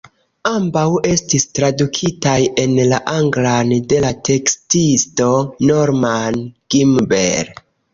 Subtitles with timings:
[0.51, 2.33] Ambaŭ estis tradukitaj
[2.65, 5.33] en la anglan de la tekstisto
[5.73, 7.59] Norman Gimbel.